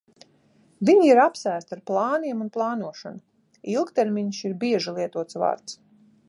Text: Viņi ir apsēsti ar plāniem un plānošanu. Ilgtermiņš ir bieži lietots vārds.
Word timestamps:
Viņi 0.89 1.09
ir 1.15 1.19
apsēsti 1.23 1.75
ar 1.77 1.83
plāniem 1.91 2.41
un 2.45 2.49
plānošanu. 2.55 3.21
Ilgtermiņš 3.75 4.41
ir 4.51 4.57
bieži 4.65 4.97
lietots 4.99 5.43
vārds. 5.45 5.79